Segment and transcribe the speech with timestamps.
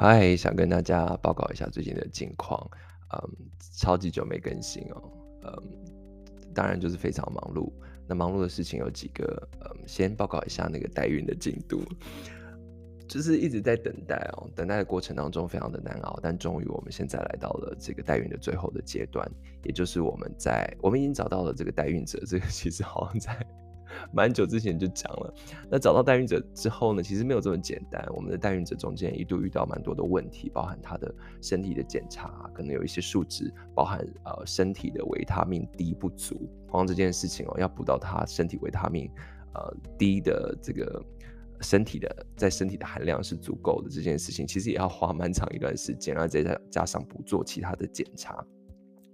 [0.00, 2.64] 嗨，想跟大家报告一下最近的近况。
[3.12, 3.18] 嗯，
[3.78, 5.02] 超级久没更新哦。
[5.42, 5.52] 嗯，
[6.54, 7.72] 当然就是非常忙碌。
[8.06, 9.48] 那忙碌的事情有几个。
[9.60, 11.82] 嗯，先报告一下那个代孕的进度，
[13.08, 14.48] 就是一直在等待哦。
[14.54, 19.28] 等待的过程当中非常的难熬，但终于我们现在来到了这个代孕的最后的阶段，
[19.64, 22.22] 也就是我们在我们已经找到了这个代孕者。
[22.24, 23.36] 这个其实好像在。
[24.12, 25.34] 蛮久之前就讲了，
[25.70, 28.06] 那找到代孕者之后呢，其实没有这么简单。
[28.14, 36.48] 我们的代孕者中间一度遇到蛮多的问题，包含他的身体的检查，可能有一些数值，包含呃身体的维他命 D 不足。
[36.70, 39.10] 光这件事情哦，要补到他身体维他命
[39.54, 41.02] 呃 D 的这个
[41.60, 48.44] 身体的在身体的含量是足够的这件事情，其实也要花蛮长一段时间，然后再加加上不做其他的检查。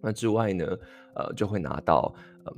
[0.03, 0.67] 那之外呢，
[1.15, 2.13] 呃，就会拿到
[2.45, 2.53] 嗯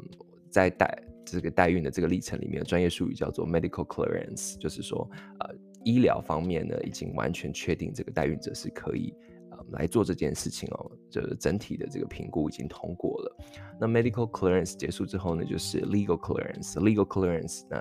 [0.50, 1.02] 在代。
[1.26, 9.12] 这个代孕的这个历程里面，专业术语叫做 medical clearance，就是说，呃，医疗方面呢，已经完全确定这个代孕者是可以
[9.50, 13.36] 呃来做这件事情哦，就是整体的这个评估已经通过了。
[13.80, 16.74] 那 medical clearance 结束之后呢，就是 legal clearance。
[16.74, 17.78] legal clearance 那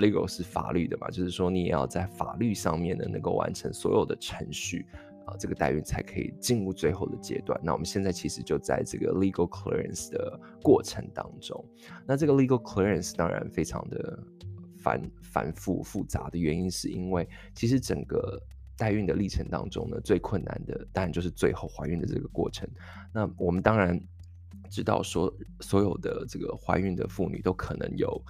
[0.00, 4.86] legal 是法律的嘛，就是说你也要在法律上面呢能够完成所有的程序。
[5.38, 7.60] 这个代孕才可以进入最后的阶段。
[7.62, 11.64] 那我们现在其实就在这个 legal clearance 的过程当中。
[12.06, 14.18] 那这个 legal clearance 当然非常的
[14.78, 18.40] 繁繁复复杂的原因，是因为其实整个
[18.76, 22.68] 代孕的历程当中呢，最困难的当然就是最后怀孕的这个过程。
[23.12, 24.00] 那我们当然。
[24.70, 28.22] 知道说，所有的这个怀孕的妇女都可能有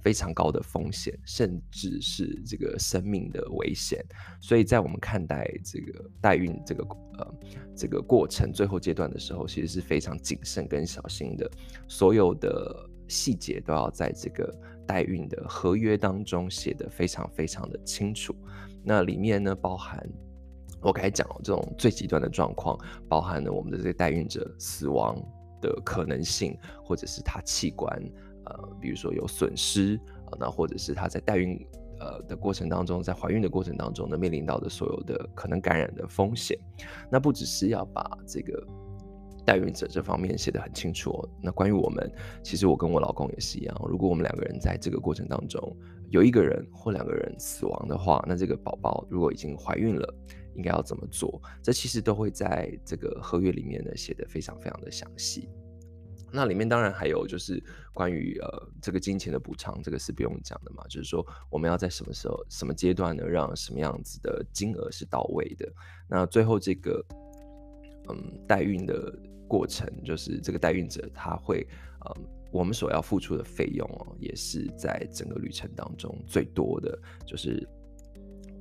[0.00, 4.04] 非常高的风险，甚至是这个生命的危险。
[4.40, 6.82] 所以在我们看待这个代孕这个
[7.18, 7.34] 呃
[7.76, 11.48] 这个过程最后阶段的时候，其实是非常谨慎跟小心的。
[11.86, 14.52] 所有的细节都要在这个
[14.86, 18.34] 代孕的合约当中写得非常非常的清楚。
[18.82, 20.04] 那里面呢，包含
[20.80, 22.76] 我刚才讲了这种最极端的状况，
[23.08, 25.16] 包含了我们的这个代孕者死亡
[25.62, 27.90] 的可能性，或者是他器官，
[28.44, 31.58] 呃，比如说有损失，呃，那或者是他在代孕，
[32.00, 36.58] 呃的过程当中，在怀孕的过程当中呢，面临到的所有的可能感染的风险，
[37.10, 38.62] 那不只是要把这个
[39.46, 42.12] 代孕者这方面写得很清楚哦，那关于我们，
[42.42, 45.74] 其实我跟我老公也是一样，如果我们两个人在这个过程当中
[46.10, 50.14] 有一个人或两个人死亡的话，那这个宝宝如果已经怀孕了。
[50.54, 51.40] 应该要怎么做？
[51.62, 55.48] 这其实都会在这个合约里面呢写得非常非常的详细。
[56.34, 60.82] 那里面当然还有就是关于呃这个金钱的补偿，这个是不用讲的嘛。
[60.88, 65.70] 就是说我们要在什么时候、什么阶段呢，让什么样子的金额是到位的。
[66.08, 67.04] 那最后这个
[68.08, 69.12] 嗯代孕的
[69.46, 71.66] 过程，就是这个代孕者他会
[72.06, 77.68] 嗯我们所要付出的费用哦，也是在整个旅程当中最多的就是。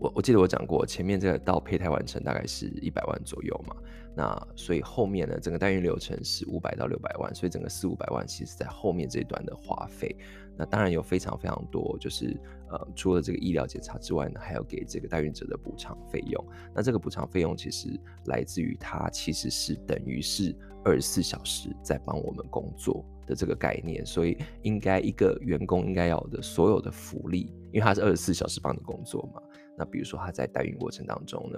[0.02, 3.76] 我我记得我讲过，前面这个到胚胎完成大概是一百万左右嘛，
[4.16, 10.16] 那所以后面呢，整个代孕流程是五百到六百万，所以整个四五百万其实在后面这一段的花费，
[10.58, 12.36] 那当然有非常非常多，就是
[12.72, 17.88] 呃除了这个医疗检查之外呢，还要给这个代孕者的补偿费用，那这个补偿费用其实
[18.26, 29.40] 来自于他其实是等于是二十四小时在帮我们工作的这个概念，所以应该一个员工应该要的所有的福利，因为他是二十四小时帮你工作嘛。
[29.81, 31.58] 那比如说他在代孕过程当中呢，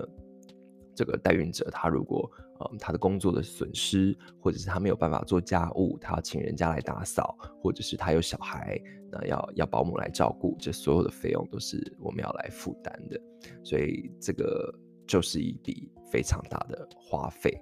[0.95, 8.79] 这个代孕者他如果呃他的工作的损失，或者是他没有办法做家务，他要请人家来打扫，或者是他有小孩，
[9.12, 13.19] 那要要保姆来照顾，这所有的费用都是我们要来负担的，
[13.62, 14.73] 所以这个
[15.06, 17.59] 就是一笔非常大的花费。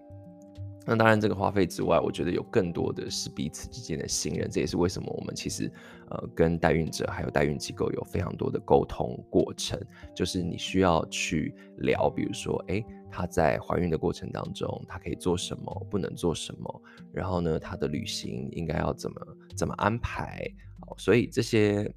[0.83, 4.49] 那当然，这个花费之外，我觉得有更多的是彼此之间的信任。
[4.49, 5.71] 这也是为什么我们其实
[6.09, 9.79] 呃跟代孕者还有代孕机构有非常多的沟通过程。
[10.15, 16.81] 就是你需要去聊，比如说，诶，她在怀孕的过程当中，她可以做什么，不能做什么。
[17.13, 19.21] 然后呢，她的旅行应该要怎么
[19.55, 20.43] 怎么安排。
[20.87, 21.93] 哦，所以这些，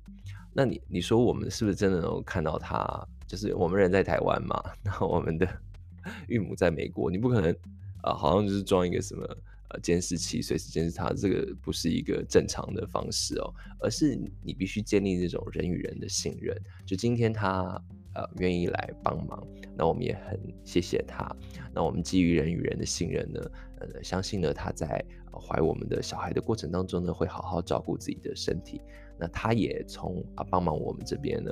[0.52, 3.08] 那你你说我们是不是真的能看到她？
[3.26, 5.48] 就是我们人在台湾嘛， 然后我们的
[6.28, 7.56] 孕母在美国，你不可能。
[8.04, 9.24] 啊、好像就是装一个什么
[9.70, 16.54] 呃监视器，随时监视他，这个不是一个正常的方式哦，而是你必须建立这种人与人的信任。
[16.84, 17.82] 就今天他
[18.14, 19.42] 呃愿意来帮忙，
[19.74, 21.34] 那我们也很谢谢他。
[21.72, 23.40] 那我们基于人与人的信任呢，
[23.80, 25.02] 呃，相信呢他在
[25.32, 28.82] 怀我们的小孩的过程当中呢，会好好照顾自己的身体。
[29.18, 31.50] 那他也从啊帮忙我们这边呢。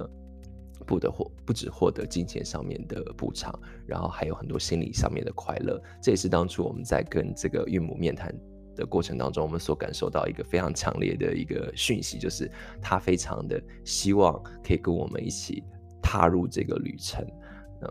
[0.86, 3.52] 不得获不只获得金钱上面的补偿，
[3.86, 5.80] 然后还有很多心理上面的快乐。
[6.00, 8.34] 这也是当初我们在跟这个孕母面谈
[8.74, 12.50] 的过程当中，我们所感受到一个非常强烈的一个讯息，就是
[12.80, 15.62] 他非常的希望可以跟我们一起
[16.02, 17.26] 踏入这个旅程。
[17.82, 17.88] 嗯，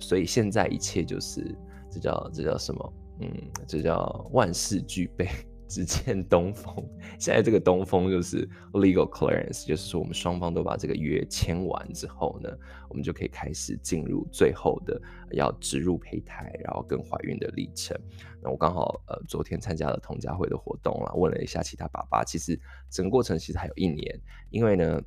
[0.00, 1.56] 所以现在一切就是
[1.90, 2.92] 这叫这叫什么？
[3.20, 3.30] 嗯，
[3.66, 5.28] 这叫万事俱备。
[5.68, 6.74] 只见 东风，
[7.18, 12.50] 现在这个东风就是 legal clearance，就是说我们双方都把这个约签完之后呢，
[12.88, 15.00] 我们就可以开始进入最后的
[15.32, 17.96] 要植入胚胎，然后跟怀孕的历程。
[18.42, 24.20] 那我刚好呃昨天参加了同家会的活动啦，问了一下其他爸爸，其实整个过程其实还有一年，
[24.50, 25.00] 因为呢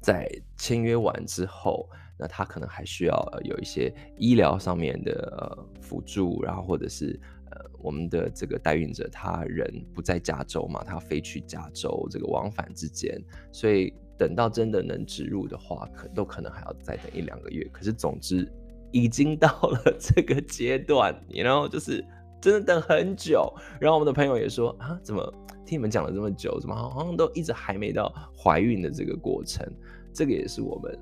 [0.00, 1.88] 在签约完之后，
[2.18, 7.18] 那他可能还需要有一些医疗上面的呃辅助，然后或者是。
[7.50, 13.22] 呃我们的这个代孕者，他人不在加州嘛，他要飞去加州，这个往返之间，
[13.52, 17.68] 所以等到真的能植入的话，可都可能还要再等一两个月。
[17.72, 18.50] 可是总之，
[18.90, 22.04] 已经到了 这个阶段，然后就是
[22.40, 23.52] 真的等很久。
[23.80, 25.22] 然后我们的朋友也说啊，怎么
[25.64, 29.64] 听你们讲了这么久，怎么好像都一直还没到怀孕的这个过程？
[30.12, 30.98] 这个也是我们，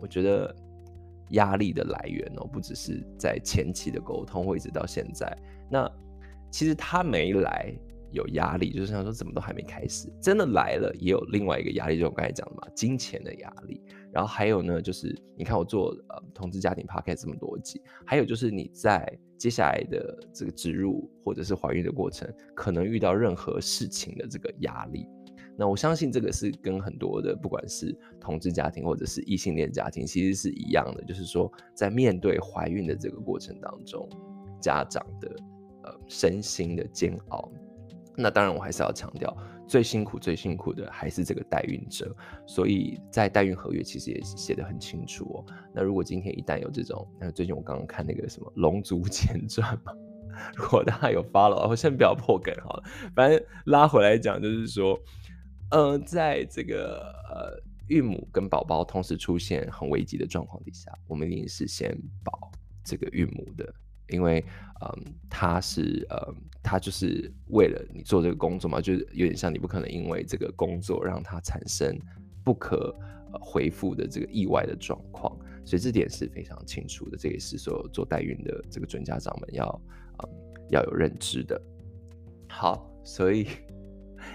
[0.00, 0.54] 我觉得
[1.30, 5.34] 压力的来源哦，不只是在前期的沟通，或一直到现在。
[5.72, 5.90] 那
[6.50, 7.74] 其实他没来
[8.10, 13.80] 有压力，就是想说怎么都还没开始，真的来了也有另外一个压力，就我刚才讲的嘛，金钱的压力。
[14.12, 25.08] 然后还有呢，就是你看我做呃同志家庭 podcast 这么多集，还有就是你在接下来的这个植入或者是怀孕的过程，可能遇到任何事情的这个压力。
[25.56, 34.06] 那我相信这个是跟很多的不管是同志家庭或者是异性恋家庭其实是一样的，就是说在面对怀孕的这个过程当中，
[34.60, 35.34] 家长的。
[35.82, 37.50] 呃，身心的煎熬。
[38.14, 39.34] 那当然，我还是要强调，
[39.66, 42.14] 最辛苦、最辛苦的还是这个代孕者。
[42.46, 45.44] 所以在代孕合约其实也写得很清楚哦。
[45.74, 49.92] 那如果今天一旦有这种，那最近我刚刚看那个什么《龙族前传》嘛，
[50.54, 52.84] 如果大家有 follow，我先不要破梗好了。
[53.14, 54.98] 反正拉回来讲，就是说，
[55.70, 57.00] 呃，在这个
[57.30, 57.58] 呃
[57.88, 62.52] 孕母跟宝宝同时出现很危急的状况底下，我们一定是先保
[62.84, 63.74] 这个孕母的。
[64.14, 64.44] 因为，
[64.80, 71.98] 嗯，他是，嗯，他就是为了你做这个工作嘛，就是有点像你不可能因为这个工作让他产生
[72.44, 72.94] 不可
[73.40, 79.82] 回复的这个意外的状况，所以这点是非常清楚的，这也是所有做代孕的这个准家长们要，
[80.22, 80.28] 嗯，
[80.70, 81.60] 要有认知的。
[82.48, 83.46] 好，所以。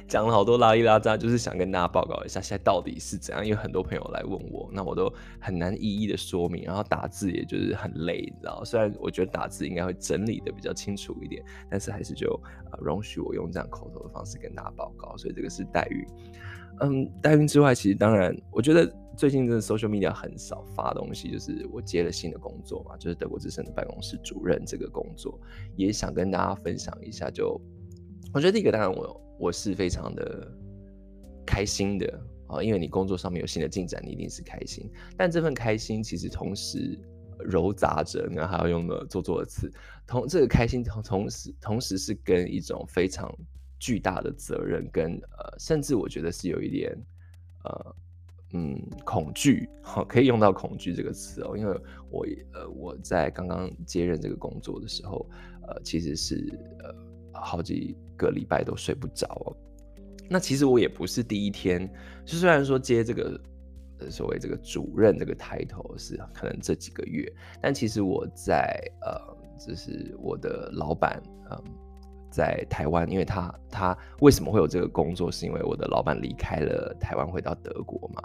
[0.08, 3.46] 讲了好多拉里拉杂，就是想跟大家报告一下现在到底是怎样。
[3.46, 8.64] 因为很多朋友来问我，那我都很难一一的说明，然后打字也就是很累，你知道。
[8.66, 12.28] 虽然我觉得打字应该会整理的比较清楚一点，但是还是就
[12.72, 15.16] 呃容许我用这样口头的方式跟大家报告。
[15.18, 16.06] 所以这个是代孕。
[16.80, 25.40] 嗯，代孕之外，其实当然，我觉得最近真的 social media 很少发东西，就是我接了新的工作嘛，就是德国之声的办公室主任这个工作，
[25.76, 27.32] 也想跟大家分享一下。
[27.32, 27.60] 就
[28.34, 29.27] 我觉得第一个，当然我。
[29.40, 30.52] 我是非常的
[31.46, 34.90] 开心的啊，因为你工作上面有新的进展，你一定是开心。
[35.16, 37.00] 但这份开心其实同时
[37.40, 39.72] 揉杂着，那还要用了做作的词，
[40.06, 43.34] 同这个开心同同时同时是跟一种非常
[43.80, 46.98] 巨大的责任跟呃，甚至我觉得是有一点
[47.64, 47.96] 呃
[48.54, 51.80] 嗯恐惧，好，可以用到恐惧这个词哦，因为
[52.10, 55.30] 我呃我在刚刚接任这个工作的时候，
[55.68, 57.08] 呃其实是呃。
[57.40, 59.56] 好几个礼拜都睡不着哦。
[60.30, 61.90] 那其实我也不是第一天，
[62.26, 63.40] 就虽然说接这个
[64.10, 67.32] 所谓这个主任这个抬头是可能这几个月，
[67.62, 69.18] 但其实我在呃，
[69.58, 71.64] 就是我的老板嗯，
[72.30, 78.22] 在台湾，因为他他为什么会有这个工作，是因为我的老板离开了台湾，回到德国嘛。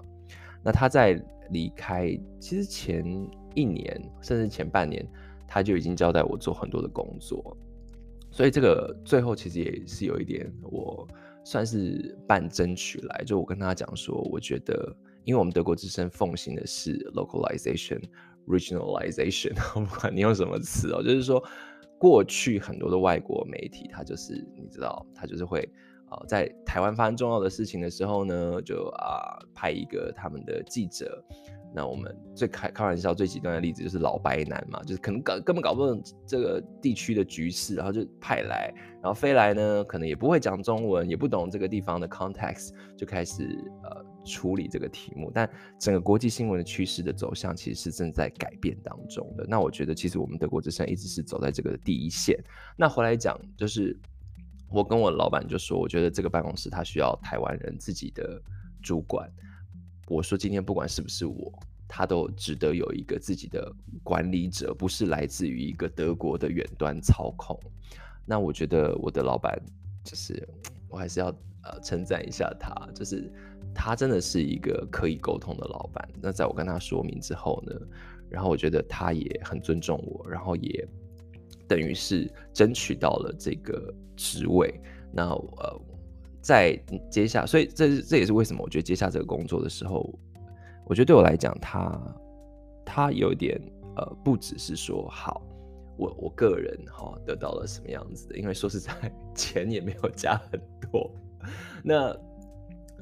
[0.64, 1.20] 那他在
[1.50, 3.04] 离开其实前
[3.54, 5.06] 一年甚至前半年，
[5.46, 7.56] 他就已经交代我做很多的工作。
[8.32, 11.06] 所以这个最后其实也是有一点，我
[11.44, 18.00] 算是半争取来，就我跟他讲说，我觉得，因为我们德国之声奉行的是 localization、
[18.46, 19.52] regionalization，
[19.84, 21.44] 不管你用什么词哦，就是说，
[21.98, 25.68] 过去很多的外国媒体，它就是你知道，它就是会
[26.12, 31.24] 啊、在台湾发生重要的事情的时候呢，就啊、派一个他们的记者。
[31.74, 38.70] 那我们最开开玩笑最极端的例子就是老白男嘛，就是可能搞根本搞不懂这个地区的局势，然后就派来，
[39.02, 43.42] 然后飞来呢，可能也不会讲中文，也不懂这个地方的 context，就开始
[43.84, 45.30] 呃处理这个题目。
[45.32, 49.46] 但整个国际新闻的趋势的走向其实是正在改变当中的。
[49.48, 52.38] 那我觉得其实我们德国之声一直是走在这个第一线。
[52.76, 53.98] 那回来讲，就是
[54.72, 58.40] 我跟我老板就说，我觉得这个办公室他需要台湾人自己的
[58.82, 59.30] 主管。
[60.08, 61.52] 我说今天不管是不是我，
[61.86, 67.58] 他都值得有一个自己的管理者，不是来自于一个德国的远端操控。
[68.24, 69.60] 那我觉得我的老板
[70.04, 70.48] 就是，
[70.88, 71.28] 我还是要
[71.62, 73.32] 呃称赞一下他，就是
[73.74, 76.08] 他真的是一个可以沟通的老板。
[76.20, 77.74] 那在我跟他说明之后呢，
[78.28, 80.88] 然后我觉得他也很尊重我，然后也
[81.68, 84.80] 等于是争取到了这个职位。
[85.12, 85.80] 那呃，
[86.40, 86.74] 在
[87.10, 90.12] 接下，所以这这也是为什么我觉得接下这个工作的时候，
[90.86, 92.16] 我觉得对我来讲，他
[92.84, 93.60] 他有点
[93.96, 95.42] 呃，不只是说好，
[95.98, 98.90] 我我个人哈、得到了什么样子的，因为说实在，
[99.34, 101.10] 钱也没有加很多。
[101.82, 102.16] 那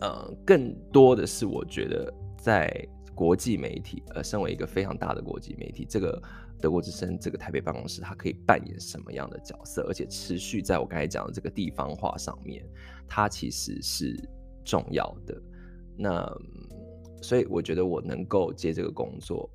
[0.00, 2.88] 呃，更多的是我觉得在
[3.20, 6.22] 国际媒体，呃，身为一个非常大的国际媒体，这个。
[6.62, 9.82] 德国之声这个台北办公室，它可以扮演什么样的角色？
[9.88, 12.62] 而且持续在我刚才讲的这个地方化上面，
[13.08, 14.14] 它其实是
[14.62, 15.42] 重要的。
[15.96, 16.30] 那
[17.22, 19.50] 所以我觉得我能够接这个工作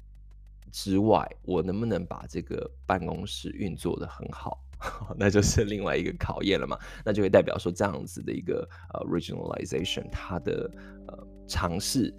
[0.71, 4.59] 之外，我能不能把这个办公室运作得很好，
[5.15, 6.75] 那就是另外一个考验了嘛。
[7.05, 10.71] 那就会代表说这样子的一个呃 regionalization，它的
[11.07, 12.11] 呃尝试，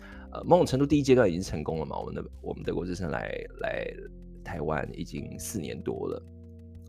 [0.45, 1.99] 某种程度第一阶段已经成功了嘛。
[1.99, 3.87] 我们的我们德国之声来来。
[4.47, 6.23] 台湾已经四年多了，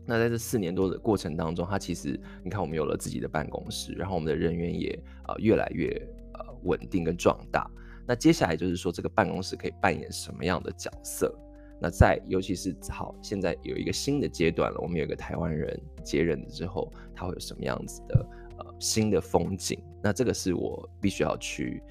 [0.06, 5.90] 那在这四年多的过程当中，它其实你看，我们有了自己的办公室，然后我们的人员也呃越来越
[6.34, 7.68] 呃稳定跟壮大。
[8.06, 11.36] 那接下来就是说，这个办公室可以扮演什么样的角色？
[11.80, 18.26] 那在尤其是好，现在有一个新的阶段了，我们有一个台湾人接任之后，他会有什么样子的
[18.58, 19.82] 呃新的风景？
[20.00, 21.82] 那这个是我必须要去，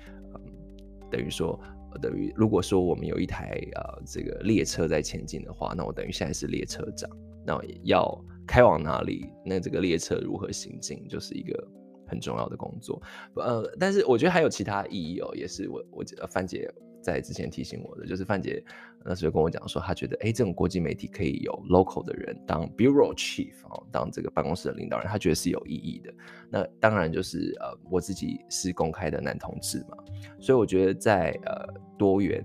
[1.09, 1.59] 等于说。
[1.99, 7.09] 等于如果说我们有一台呃这个列车在前进的话，那我等于现在是列车长，
[7.43, 9.27] 那要开往哪里？
[9.43, 11.67] 那这个列车如何行进，就是一个
[12.05, 13.01] 很重要的工作。
[13.37, 16.71] 呃，但是我觉得还有其他意义哦，也是我我范姐
[17.07, 18.61] 在之前提醒我的，就是范姐
[19.05, 26.13] 那时候跟我讲说，她觉得哎，这种国际媒体可以有 local 的人当 bureau chief 哦，当这个办公室的领导人，她觉得是有意义的。
[26.51, 29.95] 那当然就是呃，我自己是公开的男同志嘛，
[30.37, 32.43] 所以我觉得在呃多元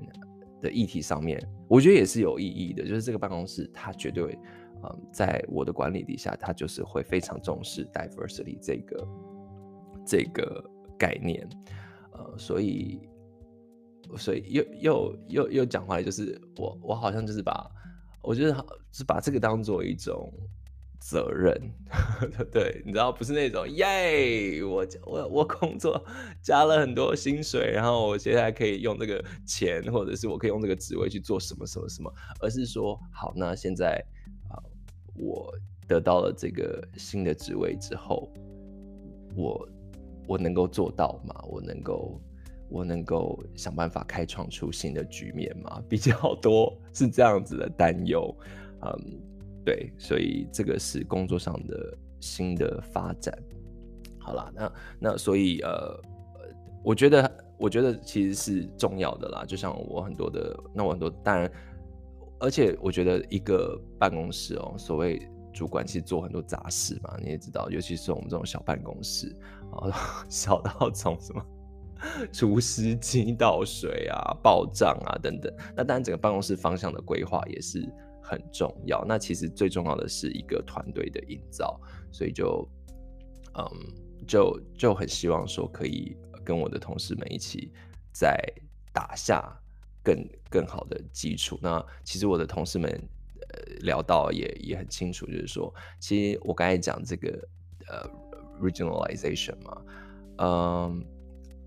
[0.60, 2.84] 的议题上面，我觉得也是有意义的。
[2.84, 4.38] 就是这个办公室，它绝对
[4.84, 9.08] 呃，在我的管理底下，它就是会非常重视 diversity 这个
[10.06, 10.64] 这个
[10.96, 11.44] 概念，
[12.12, 13.00] 呃，所以。
[14.16, 17.70] 所以又又又又讲回来，就是我我好像就是把，
[18.20, 20.32] 我觉得好是把这个当做一种
[21.00, 21.60] 责任，
[22.52, 26.04] 对，你知道不是那种耶，我我我工作
[26.42, 34.04] 加了很多薪水，然后我现在可以用这个钱，或者是我可以用这个职位去做什么什么什么，而是说好，那现在
[34.48, 34.60] 啊，
[35.16, 35.52] 我
[35.88, 38.32] 得到了这个新的职位之后，
[39.34, 39.68] 我
[40.26, 41.34] 我能够做到吗？
[41.48, 42.20] 我能够。
[42.72, 45.80] 我能够想办法开创出新的局面吗？
[45.86, 48.34] 比较多是这样子的担忧，
[48.80, 49.20] 嗯，
[49.62, 53.36] 对，所以这个是工作上的新的发展。
[54.18, 56.00] 好啦，那那所以呃，
[56.82, 59.44] 我觉得我觉得其实是重要的啦。
[59.44, 61.52] 就像我很多的，那我很多当然，
[62.40, 65.20] 而且我觉得一个办公室哦，所谓
[65.52, 69.36] 主管其实做很多杂事嘛，你也知道，尤其是我们这种小办公室
[69.72, 69.92] 啊，
[70.30, 71.44] 小到从什么。
[72.32, 77.88] 除湿机倒水啊、报账啊等等，那当然整个办公室方向的规划也是
[78.22, 79.04] 很重要。
[79.06, 81.80] 那其实最重要的是一个团队的营造，
[82.10, 82.68] 所以就
[83.54, 83.64] 嗯，
[84.26, 87.72] 就就很希望说可以跟我的同事们一起
[88.12, 88.36] 再
[88.92, 89.42] 打下
[90.02, 91.58] 更更好的基础。
[91.62, 92.90] 那其实我的同事们
[93.40, 97.48] 呃聊到也也很清楚，就是说，其实我刚才讲这个
[97.88, 98.10] 呃
[98.60, 99.82] regionalization 嘛，
[100.38, 101.04] 嗯。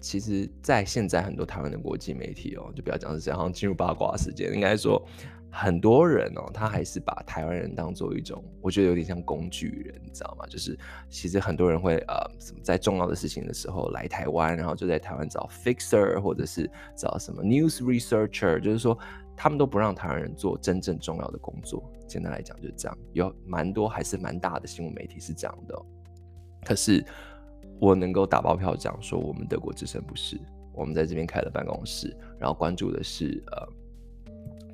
[0.05, 4.53] 其实，在现在很多台湾的国际媒体哦，就不要讲是这样，好像进入八卦时间。
[4.53, 5.03] 应该说，
[5.49, 10.45] 很多人哦，他还是把台湾人当做一种，我觉得有点像工具人，你知道吗？
[10.47, 10.77] 就是
[11.09, 18.95] 其实很多人会呃，什么在重要的事情的时候来台湾，然后就在台湾找 fixer，或者是找什么 news researcher，就是说
[19.35, 21.83] 他们都不让台湾人做真正重要的工作。
[22.07, 25.75] 简单来讲就是这样，有蛮多还是蛮大的新闻媒体是这样的，
[26.63, 27.03] 可是。
[27.79, 30.39] 我能够打包票讲说，我们德国之声不是，
[30.73, 33.67] 我们在这边开了办公室，然后关注的是呃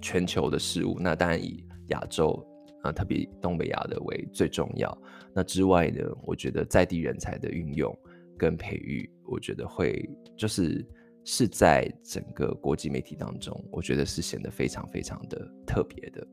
[0.01, 0.97] 全球的事物。
[0.99, 2.45] 那当然以亚洲
[2.83, 4.95] 啊、特别东北亚的为最重要。
[5.33, 7.95] 那之外呢，我觉得在地人才的运用
[8.37, 10.85] 跟培育，我觉得会就是
[11.23, 16.27] 是在整个国际媒体当中，我觉得是显得非常非常的特别的。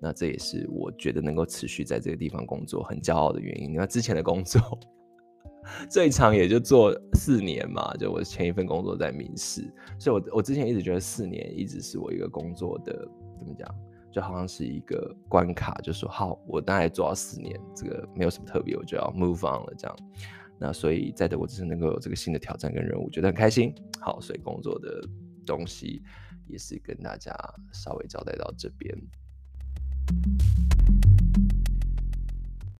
[0.00, 3.74] 那这也是我觉得能够持续在这个地方工作很骄傲的原因。
[3.74, 4.60] 那之前的工作。
[5.88, 9.62] 最长也就做四年嘛，就我前一份工作在民事，
[9.98, 12.92] 所以我我之前一直觉得四年一直是我一个工作的
[13.38, 13.68] 怎么讲，
[14.12, 19.96] 就好像是一个关卡，就说好，我大概做到四年，这个没有什么特别，我就要 move on 了这样。
[20.58, 23.74] 那所以在德国只是能够有这个新的挑战跟任务，觉得很开心。
[23.98, 25.00] 好，所以工作的
[25.46, 26.02] 东西
[26.46, 27.34] 也是跟大家
[27.72, 28.94] 稍微交代到这边。